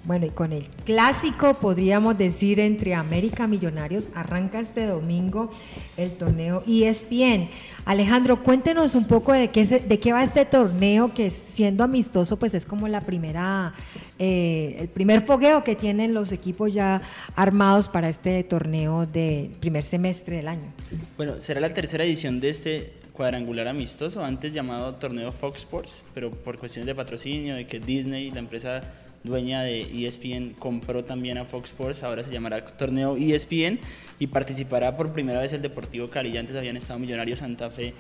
Bueno, 0.10 0.26
y 0.26 0.32
con 0.32 0.54
el 0.54 0.64
clásico, 0.86 1.54
podríamos 1.54 2.18
decir, 2.18 2.60
entre 2.60 2.96
América 2.96 3.46
Millonarios, 3.46 4.08
arranca 4.16 4.60
este 4.60 4.88
domingo 4.88 5.52
el 5.98 6.14
torneo 6.14 6.64
ESPN. 6.66 7.48
Alejandro, 7.86 8.42
cuéntenos 8.42 8.96
un 8.96 9.06
poco 9.06 9.34
de 9.34 9.50
qué, 9.50 9.64
de 9.68 10.00
qué 10.00 10.12
va 10.12 10.24
este 10.24 10.46
torneo, 10.46 11.14
que 11.14 11.30
siendo 11.30 11.84
amistoso, 11.84 12.40
pues 12.40 12.56
es 12.56 12.66
como 12.66 12.88
la 12.88 13.02
primera, 13.02 13.76
eh, 14.18 14.78
el 14.80 14.88
primer 14.88 15.22
fogueo 15.22 15.64
que 15.64 15.76
tienen 15.76 16.16
los 16.16 16.32
equipos 16.32 16.74
ya 16.74 17.04
armados 17.36 17.88
para 17.88 18.10
este 18.10 18.44
torneo 18.44 19.06
de 19.06 19.52
primer 19.60 19.84
semestre 19.84 20.38
del 20.38 20.48
año. 20.48 20.74
Bueno, 21.18 21.40
será 21.40 21.60
la 21.60 21.72
tercera 21.72 22.04
edición 22.04 22.40
de 22.40 22.50
este 22.50 22.94
cuadrangular 23.14 23.68
amistoso, 23.68 24.24
antes 24.24 24.56
llamado 24.56 24.96
torneo 24.96 25.32
Fox 25.32 25.60
Sports, 25.60 26.04
pero 26.16 26.32
por 26.32 26.58
cuestiones 26.58 26.88
de 26.88 26.96
patrocinio, 26.96 27.54
de 27.54 27.68
que 27.68 27.80
Disney, 27.80 28.32
la 28.32 28.40
empresa 28.40 28.82
dueña 29.24 29.62
de 29.62 30.06
ESPN, 30.06 30.56
compró 30.58 31.04
también 31.04 31.38
a 31.38 31.46
Fox 31.46 31.72
Sports, 31.72 32.04
ahora 32.04 32.24
se 32.24 32.32
llamará 32.32 32.64
Torneo 32.64 33.18
ESPN 33.18 33.80
y 34.20 34.28
participará 34.28 34.96
por 34.96 35.14
primera 35.14 35.40
vez 35.40 35.54
el 35.54 35.62
Deportivo 35.62 36.08
Cali, 36.08 36.32
ya 36.32 36.40
antes 36.40 36.56
habían 36.56 36.78
estado 36.78 37.00
Millonarios 37.00 37.40
Santa 37.40 37.70
Fe 37.70 37.94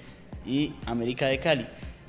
y 0.45 0.73
América 0.85 1.27
de 1.27 1.39
Cali. 1.39 1.65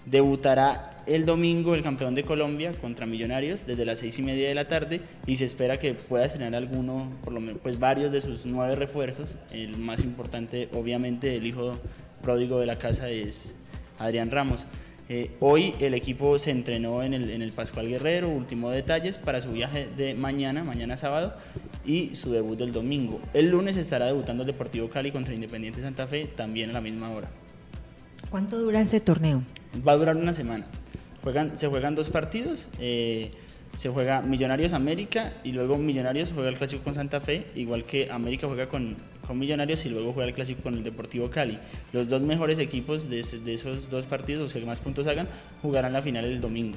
Debutará 0.07 0.97
el 1.07 1.26
domingo 1.26 1.75
el 1.75 1.83
campeón 1.83 2.14
de 2.14 2.25
Colombia 2.25 2.73
contra 2.73 3.05
Millonarios 3.05 3.67
desde 3.67 3.85
las 3.85 3.99
seis 3.99 4.19
y 4.19 4.23
media 4.23 4.49
de 4.49 4.55
la 4.55 4.67
tarde 4.67 5.00
y 5.26 5.37
se 5.37 5.45
espera 5.45 5.79
que 5.79 5.95
pueda 5.95 6.25
estrenar 6.25 6.55
alguno, 6.55 7.12
por 7.23 7.33
lo 7.33 7.40
menos 7.40 7.61
pues 7.62 7.79
varios 7.79 8.11
de 8.12 8.21
sus 8.21 8.47
nueve 8.47 8.76
refuerzos. 8.76 9.37
El 9.52 9.76
más 9.76 10.00
importante, 10.00 10.69
obviamente, 10.73 11.37
el 11.37 11.47
hijo 11.47 11.79
pródigo 12.23 12.61
de 12.61 12.67
la 12.67 12.76
casa 12.76 13.11
es 13.11 13.55
Adrián 13.99 14.31
Ramos. 14.31 14.67
Eh, 15.12 15.29
hoy 15.40 15.75
el 15.81 15.95
equipo 15.95 16.38
se 16.38 16.52
entrenó 16.52 17.02
en 17.02 17.14
el, 17.14 17.31
en 17.31 17.43
el 17.43 17.50
Pascual 17.50 17.88
Guerrero, 17.88 18.29
último 18.29 18.71
detalles 18.71 19.19
para 19.19 19.40
su 19.40 19.50
viaje 19.50 19.88
de 19.97 20.14
mañana, 20.14 20.62
mañana 20.62 20.97
sábado, 20.97 21.35
y 21.85 22.14
su 22.14 22.31
debut 22.31 22.57
del 22.57 22.73
domingo. 22.73 23.21
El 23.35 23.50
lunes 23.50 23.76
estará 23.76 24.07
debutando 24.07 24.45
el 24.45 24.47
Deportivo 24.47 24.88
Cali 24.88 25.11
contra 25.11 25.35
Independiente 25.35 25.81
Santa 25.81 26.07
Fe, 26.07 26.29
también 26.29 26.71
a 26.71 26.75
la 26.75 26.81
misma 26.81 27.11
hora. 27.11 27.29
¿Cuánto 28.31 28.57
dura 28.61 28.81
ese 28.81 29.00
torneo? 29.00 29.43
Va 29.87 29.93
a 29.93 29.97
durar 29.97 30.14
una 30.14 30.33
semana. 30.33 30.67
Juegan, 31.25 31.57
se 31.57 31.67
juegan 31.67 31.97
dos 31.97 32.09
partidos. 32.09 32.69
Eh, 32.79 33.33
se 33.75 33.88
juega 33.88 34.21
Millonarios 34.21 34.75
América 34.75 35.35
y 35.43 35.50
luego 35.50 35.76
Millonarios 35.76 36.33
juega 36.33 36.50
el 36.50 36.57
clásico 36.57 36.85
con 36.85 36.95
Santa 36.95 37.19
Fe, 37.19 37.49
igual 37.57 37.85
que 37.85 38.12
América 38.12 38.47
juega 38.47 38.69
con, 38.69 38.97
con 39.30 39.38
Millonarios 39.38 39.87
y 39.87 39.90
luego 39.90 40.12
juega 40.12 40.28
el 40.28 40.34
clásico 40.34 40.60
con 40.60 40.75
el 40.75 40.82
Deportivo 40.82 41.30
Cali. 41.30 41.56
Los 41.92 42.08
dos 42.08 42.20
mejores 42.20 42.58
equipos 42.58 43.08
de, 43.08 43.22
de 43.44 43.54
esos 43.54 43.88
dos 43.88 44.04
partidos, 44.04 44.40
los 44.40 44.52
que 44.52 44.66
más 44.66 44.80
puntos 44.80 45.06
hagan, 45.06 45.28
jugarán 45.62 45.92
la 45.92 46.02
final 46.02 46.25
el 46.25 46.40
domingo. 46.40 46.76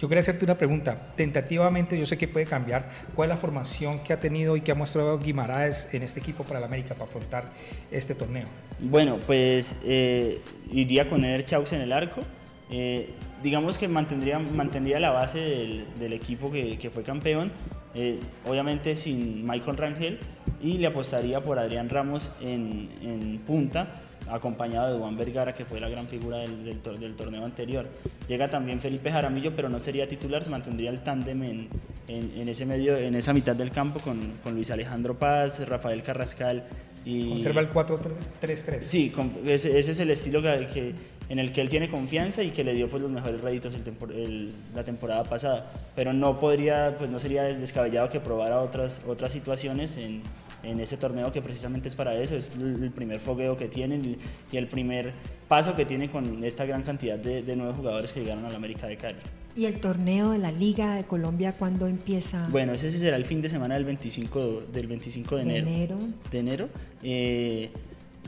Yo 0.00 0.08
quería 0.08 0.22
hacerte 0.22 0.44
una 0.44 0.58
pregunta. 0.58 0.96
Tentativamente, 1.14 1.96
yo 1.96 2.04
sé 2.04 2.18
que 2.18 2.26
puede 2.26 2.46
cambiar. 2.46 2.90
¿Cuál 3.14 3.30
es 3.30 3.36
la 3.36 3.40
formación 3.40 4.00
que 4.00 4.12
ha 4.12 4.18
tenido 4.18 4.56
y 4.56 4.60
que 4.60 4.72
ha 4.72 4.74
mostrado 4.74 5.20
Guimaraes 5.20 5.94
en 5.94 6.02
este 6.02 6.18
equipo 6.18 6.42
para 6.42 6.58
la 6.58 6.66
América 6.66 6.96
para 6.96 7.04
afrontar 7.04 7.44
este 7.92 8.16
torneo? 8.16 8.48
Bueno, 8.80 9.18
pues 9.24 9.76
eh, 9.84 10.40
iría 10.72 11.08
con 11.08 11.24
Eder 11.24 11.44
Chaux 11.44 11.72
en 11.74 11.82
el 11.82 11.92
arco. 11.92 12.22
Eh, 12.70 13.10
digamos 13.40 13.78
que 13.78 13.86
mantendría, 13.86 14.40
mantendría 14.40 14.98
la 14.98 15.12
base 15.12 15.38
del, 15.38 15.84
del 16.00 16.12
equipo 16.12 16.50
que, 16.50 16.76
que, 16.76 16.90
fue 16.90 17.04
campeón, 17.04 17.52
eh, 17.94 18.18
obviamente 18.46 18.96
sin 18.96 19.46
Michael 19.46 19.76
Rangel, 19.76 20.18
y 20.60 20.78
le 20.78 20.86
apostaría 20.86 21.40
por 21.40 21.58
Adrián 21.58 21.88
Ramos 21.88 22.32
en, 22.40 22.88
en 23.02 23.38
punta, 23.46 23.94
acompañado 24.28 24.92
de 24.92 24.98
Juan 24.98 25.16
Vergara, 25.16 25.54
que 25.54 25.64
fue 25.64 25.80
la 25.80 25.88
gran 25.88 26.06
figura 26.06 26.38
del, 26.38 26.64
del, 26.64 27.00
del, 27.00 27.14
torneo 27.14 27.44
anterior. 27.44 27.88
Llega 28.26 28.48
también 28.48 28.80
Felipe 28.80 29.10
Jaramillo, 29.10 29.54
pero 29.54 29.68
no 29.68 29.80
sería 29.80 30.06
titular, 30.06 30.44
se 30.44 30.50
mantendría 30.50 30.90
el 30.90 31.00
tándem 31.00 31.42
en, 31.42 31.68
en, 32.08 32.32
en, 32.36 32.48
ese 32.48 32.66
medio, 32.66 32.96
en 32.96 33.14
esa 33.14 33.32
mitad 33.32 33.56
del 33.56 33.70
campo 33.70 34.00
con, 34.00 34.34
con 34.42 34.54
Luis 34.54 34.70
Alejandro 34.70 35.18
Paz, 35.18 35.66
Rafael 35.66 36.02
Carrascal 36.02 36.64
y... 37.04 37.30
Conserva 37.30 37.60
el 37.60 37.70
4-3-3. 37.70 38.80
Sí, 38.80 39.12
ese, 39.46 39.78
ese, 39.78 39.90
es 39.92 40.00
el 40.00 40.10
estilo 40.10 40.42
que, 40.42 40.66
que, 40.66 40.94
en 41.28 41.38
el 41.38 41.52
que 41.52 41.60
él 41.60 41.68
tiene 41.68 41.88
confianza 41.88 42.42
y 42.42 42.50
que 42.50 42.64
le 42.64 42.74
dio 42.74 42.88
pues, 42.88 43.02
los 43.02 43.10
mejores 43.10 43.40
réditos 43.40 43.74
el 43.74 43.82
tempor, 43.82 44.12
el, 44.12 44.52
la 44.74 44.84
temporada 44.84 45.24
pasada. 45.24 45.70
Pero 45.94 46.12
no 46.12 46.38
podría, 46.38 46.94
pues 46.96 47.10
no 47.10 47.18
sería 47.18 47.44
descabellado 47.44 48.08
que 48.08 48.20
probara 48.20 48.60
otras, 48.60 49.02
otras 49.06 49.32
situaciones 49.32 49.96
en, 49.98 50.22
en 50.62 50.80
ese 50.80 50.96
torneo 50.96 51.30
que 51.32 51.42
precisamente 51.42 51.88
es 51.88 51.96
para 51.96 52.14
eso, 52.14 52.36
es 52.36 52.52
el 52.56 52.90
primer 52.90 53.20
fogueo 53.20 53.56
que 53.56 53.68
tienen 53.68 54.16
y 54.50 54.56
el 54.56 54.66
primer 54.66 55.12
paso 55.46 55.76
que 55.76 55.84
tiene 55.84 56.10
con 56.10 56.42
esta 56.44 56.64
gran 56.64 56.82
cantidad 56.82 57.18
de, 57.18 57.42
de 57.42 57.56
nuevos 57.56 57.76
jugadores 57.76 58.12
que 58.12 58.20
llegaron 58.20 58.44
a 58.44 58.50
la 58.50 58.56
América 58.56 58.86
de 58.86 58.96
Cali. 58.96 59.18
¿Y 59.56 59.66
el 59.66 59.80
torneo 59.80 60.30
de 60.30 60.38
la 60.38 60.52
Liga 60.52 60.94
de 60.94 61.04
Colombia 61.04 61.52
cuándo 61.52 61.88
empieza? 61.88 62.46
Bueno, 62.50 62.74
ese 62.74 62.90
será 62.90 63.16
el 63.16 63.24
fin 63.24 63.42
de 63.42 63.48
semana 63.48 63.74
del 63.74 63.84
25, 63.84 64.62
del 64.72 64.86
25 64.86 65.36
de 65.36 65.42
enero. 65.42 65.66
De 65.66 65.74
enero. 65.74 65.98
De 66.30 66.38
enero. 66.38 66.68
Eh, 67.02 67.70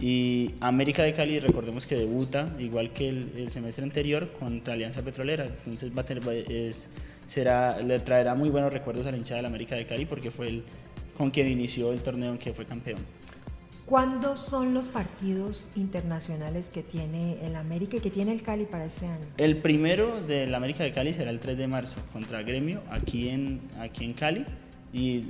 y 0.01 0.55
América 0.61 1.03
de 1.03 1.13
Cali, 1.13 1.39
recordemos 1.41 1.87
que 1.87 1.95
debuta, 1.95 2.49
igual 2.59 2.91
que 2.93 3.11
el, 3.11 3.33
el, 3.37 3.51
semestre 3.51 3.85
anterior, 3.85 4.33
contra 4.33 4.73
Alianza 4.73 5.03
Petrolera. 5.03 5.45
Entonces 5.45 5.93
va 5.97 6.01
a 6.01 6.05
tener, 6.05 6.27
es, 6.51 6.89
será, 7.27 7.79
le 7.81 8.01
traerá 8.01 8.35
muy 8.35 8.49
buenos 8.49 8.73
recuerdos 8.73 9.07
a 9.07 9.11
la 9.11 9.19
hinchada 9.19 9.43
de 9.43 9.49
América 9.49 9.77
de 9.77 9.85
Cali 9.85 10.07
porque 10.07 10.31
fue 10.31 10.49
el, 10.49 10.65
con 11.19 11.31
quien 11.31 11.49
inició 11.49 11.93
el 11.93 12.03
torneo 12.03 12.33
en 12.33 12.39
que 12.39 12.55
fue 12.55 12.65
campeón. 12.65 13.01
¿Cuándo 13.85 14.37
son 14.39 14.73
los 14.73 14.89
partidos 14.89 15.69
internacionales 15.77 16.71
que 16.73 16.83
tiene 16.83 17.45
el 17.45 17.57
América 17.57 17.97
y 17.99 18.01
que 18.01 18.11
tiene 18.11 18.33
el 18.33 18.41
Cali 18.41 18.65
para 18.65 18.87
este 18.87 19.05
año? 19.05 19.27
El 19.37 19.59
primero 19.59 20.23
del 20.23 20.55
América 20.55 20.83
de 20.83 20.93
Cali 20.93 21.13
será 21.13 21.31
el 21.31 21.41
3 21.41 21.59
de 21.59 21.67
marzo 21.67 22.01
contra 22.13 22.41
Gremio 22.43 22.83
aquí 22.91 23.29
en, 23.29 23.61
aquí 23.79 24.05
en 24.05 24.13
Cali 24.15 24.47
y 24.93 25.25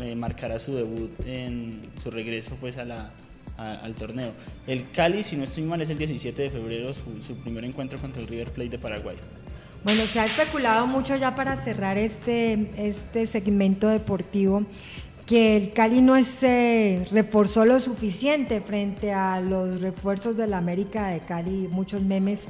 eh, 0.00 0.14
marcará 0.14 0.58
su 0.58 0.74
debut 0.74 1.10
en 1.26 1.90
su 2.02 2.10
regreso 2.10 2.56
pues 2.60 2.76
a 2.76 2.84
la, 2.84 3.12
al 3.60 3.94
torneo. 3.94 4.32
El 4.66 4.90
Cali, 4.90 5.22
si 5.22 5.36
no 5.36 5.44
estoy 5.44 5.64
mal, 5.64 5.80
es 5.80 5.90
el 5.90 5.98
17 5.98 6.42
de 6.42 6.50
febrero 6.50 6.92
su, 6.94 7.34
primer 7.36 7.64
encuentro 7.64 7.98
contra 7.98 8.22
el 8.22 8.28
River 8.28 8.50
Plate 8.50 8.70
de 8.70 8.78
Paraguay. 8.78 9.16
Bueno, 9.84 10.06
se 10.06 10.20
ha 10.20 10.26
especulado 10.26 10.86
mucho 10.86 11.16
ya 11.16 11.34
para 11.34 11.56
cerrar 11.56 11.96
este, 11.96 12.70
este 12.76 13.26
segmento 13.26 13.88
deportivo 13.88 14.64
que 15.26 15.56
el 15.56 15.72
Cali 15.72 16.00
no 16.02 16.22
se 16.24 17.06
reforzó 17.12 17.64
lo 17.64 17.78
suficiente 17.78 18.60
frente 18.60 19.12
a 19.12 19.40
los 19.40 19.80
refuerzos 19.80 20.36
de 20.36 20.46
la 20.48 20.58
América 20.58 21.08
de 21.08 21.20
Cali, 21.20 21.68
muchos 21.70 22.02
memes 22.02 22.46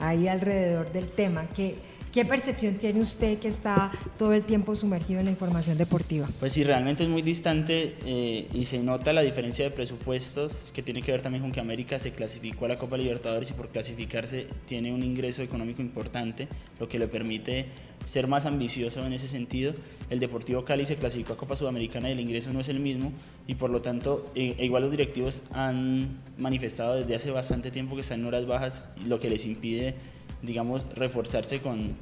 ahí 0.00 0.26
alrededor 0.26 0.92
del 0.92 1.08
tema. 1.08 1.46
¿Qué, 1.54 1.76
¿Qué 2.14 2.24
percepción 2.24 2.74
tiene 2.76 3.00
usted 3.00 3.40
que 3.40 3.48
está 3.48 3.90
todo 4.16 4.34
el 4.34 4.44
tiempo 4.44 4.76
sumergido 4.76 5.18
en 5.18 5.24
la 5.24 5.32
información 5.32 5.76
deportiva? 5.76 6.28
Pues 6.38 6.52
sí, 6.52 6.62
realmente 6.62 7.02
es 7.02 7.08
muy 7.08 7.22
distante 7.22 7.96
eh, 8.06 8.46
y 8.54 8.66
se 8.66 8.78
nota 8.78 9.12
la 9.12 9.22
diferencia 9.22 9.64
de 9.64 9.72
presupuestos 9.72 10.70
que 10.72 10.80
tiene 10.80 11.02
que 11.02 11.10
ver 11.10 11.22
también 11.22 11.42
con 11.42 11.50
que 11.50 11.58
América 11.58 11.98
se 11.98 12.12
clasificó 12.12 12.66
a 12.66 12.68
la 12.68 12.76
Copa 12.76 12.96
Libertadores 12.96 13.50
y 13.50 13.54
por 13.54 13.70
clasificarse 13.70 14.46
tiene 14.64 14.92
un 14.92 15.02
ingreso 15.02 15.42
económico 15.42 15.82
importante, 15.82 16.46
lo 16.78 16.86
que 16.86 17.00
le 17.00 17.08
permite 17.08 17.66
ser 18.04 18.28
más 18.28 18.46
ambicioso 18.46 19.04
en 19.04 19.12
ese 19.12 19.28
sentido. 19.28 19.74
El 20.10 20.20
Deportivo 20.20 20.64
Cali 20.64 20.86
se 20.86 20.96
clasificó 20.96 21.34
a 21.34 21.36
Copa 21.36 21.56
Sudamericana 21.56 22.08
y 22.08 22.12
el 22.12 22.20
ingreso 22.20 22.52
no 22.52 22.60
es 22.60 22.68
el 22.68 22.80
mismo 22.80 23.12
y 23.46 23.54
por 23.54 23.70
lo 23.70 23.82
tanto, 23.82 24.24
e, 24.34 24.54
e 24.58 24.64
igual 24.64 24.82
los 24.82 24.90
directivos 24.90 25.44
han 25.52 26.20
manifestado 26.38 26.94
desde 26.94 27.14
hace 27.14 27.30
bastante 27.30 27.70
tiempo 27.70 27.94
que 27.94 28.02
están 28.02 28.20
en 28.20 28.26
horas 28.26 28.46
bajas, 28.46 28.88
lo 29.06 29.20
que 29.20 29.30
les 29.30 29.46
impide, 29.46 29.94
digamos, 30.42 30.86
reforzarse 30.94 31.60
con, 31.60 31.92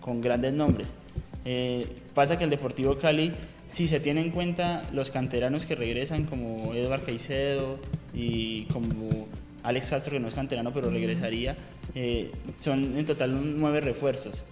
con 0.00 0.20
grandes 0.20 0.52
nombres. 0.52 0.96
Eh, 1.44 1.86
pasa 2.14 2.36
que 2.36 2.44
el 2.44 2.50
Deportivo 2.50 2.96
Cali, 2.96 3.32
si 3.66 3.86
se 3.86 4.00
tiene 4.00 4.20
en 4.20 4.30
cuenta 4.30 4.82
los 4.92 5.10
canteranos 5.10 5.66
que 5.66 5.74
regresan, 5.74 6.24
como 6.24 6.74
Eduard 6.74 7.04
Caicedo 7.04 7.78
y 8.12 8.64
como 8.64 9.28
Alex 9.62 9.90
Castro, 9.90 10.12
que 10.12 10.20
no 10.20 10.28
es 10.28 10.34
canterano, 10.34 10.72
pero 10.72 10.90
regresaría, 10.90 11.56
eh, 11.94 12.30
son 12.58 12.96
en 12.98 13.06
total 13.06 13.58
nueve 13.58 13.80
refuerzos. 13.80 14.44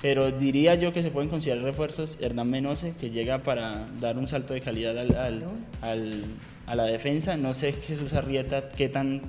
Pero 0.00 0.30
diría 0.30 0.74
yo 0.76 0.92
que 0.92 1.02
se 1.02 1.10
pueden 1.10 1.28
considerar 1.28 1.64
refuerzos 1.64 2.18
Hernán 2.20 2.50
Menose, 2.50 2.94
que 3.00 3.10
llega 3.10 3.42
para 3.42 3.88
dar 4.00 4.16
un 4.16 4.26
salto 4.26 4.54
de 4.54 4.60
calidad 4.60 4.96
al, 4.96 5.44
al, 5.82 6.24
a 6.66 6.74
la 6.76 6.84
defensa. 6.84 7.36
No 7.36 7.52
sé 7.52 7.72
Jesús 7.72 8.12
Arrieta 8.12 8.68
qué, 8.68 8.88
tan 8.88 9.22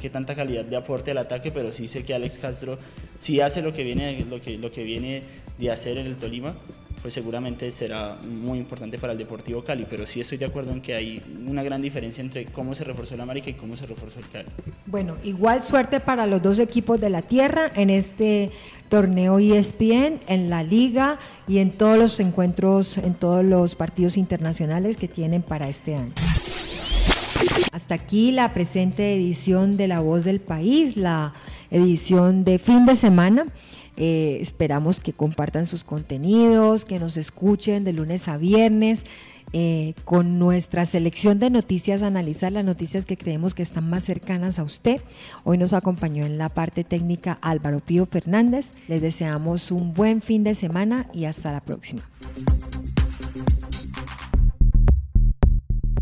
qué 0.00 0.10
tanta 0.10 0.34
calidad 0.34 0.64
de 0.64 0.76
aporte 0.76 1.10
al 1.10 1.18
ataque, 1.18 1.50
pero 1.50 1.72
sí 1.72 1.88
sé 1.88 2.04
que 2.04 2.14
Alex 2.14 2.38
Castro 2.38 2.78
si 3.18 3.40
hace 3.40 3.62
lo 3.62 3.72
que 3.72 3.84
viene, 3.84 4.24
lo 4.28 4.40
que, 4.40 4.58
lo 4.58 4.70
que 4.70 4.82
viene 4.82 5.22
de 5.58 5.70
hacer 5.70 5.96
en 5.98 6.06
el 6.06 6.16
Tolima 6.16 6.56
pues 7.02 7.12
seguramente 7.14 7.70
será 7.72 8.16
muy 8.22 8.58
importante 8.58 8.96
para 8.96 9.12
el 9.12 9.18
Deportivo 9.18 9.62
Cali, 9.64 9.86
pero 9.90 10.06
sí 10.06 10.20
estoy 10.20 10.38
de 10.38 10.46
acuerdo 10.46 10.72
en 10.72 10.80
que 10.80 10.94
hay 10.94 11.20
una 11.46 11.64
gran 11.64 11.82
diferencia 11.82 12.22
entre 12.22 12.46
cómo 12.46 12.74
se 12.74 12.84
reforzó 12.84 13.16
el 13.16 13.20
América 13.20 13.50
y 13.50 13.54
cómo 13.54 13.76
se 13.76 13.86
reforzó 13.86 14.20
el 14.20 14.28
Cali. 14.28 14.48
Bueno, 14.86 15.16
igual 15.24 15.62
suerte 15.62 15.98
para 15.98 16.26
los 16.26 16.40
dos 16.40 16.60
equipos 16.60 17.00
de 17.00 17.10
la 17.10 17.22
tierra 17.22 17.72
en 17.74 17.90
este 17.90 18.52
torneo 18.88 19.40
ESPN, 19.40 20.20
en 20.28 20.48
la 20.48 20.62
liga 20.62 21.18
y 21.48 21.58
en 21.58 21.72
todos 21.72 21.98
los 21.98 22.20
encuentros, 22.20 22.98
en 22.98 23.14
todos 23.14 23.44
los 23.44 23.74
partidos 23.74 24.16
internacionales 24.16 24.96
que 24.96 25.08
tienen 25.08 25.42
para 25.42 25.68
este 25.68 25.96
año. 25.96 26.12
Hasta 27.72 27.94
aquí 27.94 28.30
la 28.30 28.52
presente 28.52 29.14
edición 29.14 29.76
de 29.76 29.88
La 29.88 30.00
Voz 30.00 30.24
del 30.24 30.40
País, 30.40 30.96
la 30.96 31.32
edición 31.70 32.44
de 32.44 32.58
fin 32.58 32.86
de 32.86 32.94
semana. 32.94 33.46
Eh, 33.96 34.38
esperamos 34.40 35.00
que 35.00 35.12
compartan 35.12 35.66
sus 35.66 35.84
contenidos, 35.84 36.84
que 36.84 36.98
nos 36.98 37.16
escuchen 37.16 37.84
de 37.84 37.92
lunes 37.92 38.28
a 38.28 38.36
viernes. 38.36 39.04
Eh, 39.54 39.92
con 40.06 40.38
nuestra 40.38 40.86
selección 40.86 41.38
de 41.38 41.50
noticias, 41.50 42.02
analizar 42.02 42.52
las 42.52 42.64
noticias 42.64 43.04
que 43.04 43.18
creemos 43.18 43.54
que 43.54 43.62
están 43.62 43.90
más 43.90 44.04
cercanas 44.04 44.58
a 44.58 44.62
usted. 44.62 45.02
Hoy 45.44 45.58
nos 45.58 45.74
acompañó 45.74 46.24
en 46.24 46.38
la 46.38 46.48
parte 46.48 46.84
técnica 46.84 47.38
Álvaro 47.42 47.80
Pío 47.80 48.06
Fernández. 48.06 48.72
Les 48.88 49.02
deseamos 49.02 49.70
un 49.70 49.92
buen 49.92 50.22
fin 50.22 50.42
de 50.42 50.54
semana 50.54 51.06
y 51.12 51.26
hasta 51.26 51.52
la 51.52 51.60
próxima. 51.60 52.08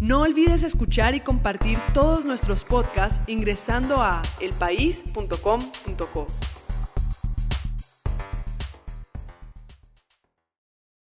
No 0.01 0.23
olvides 0.23 0.63
escuchar 0.63 1.15
y 1.15 1.21
compartir 1.21 1.79
todos 1.93 2.25
nuestros 2.25 2.65
podcasts 2.65 3.21
ingresando 3.27 4.01
a 4.01 4.23
elpaís.com.co. 4.41 6.27